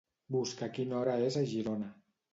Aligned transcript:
Busca 0.35 0.69
quina 0.77 0.97
hora 1.01 1.15
és 1.29 1.39
a 1.43 1.47
Girona. 1.53 1.95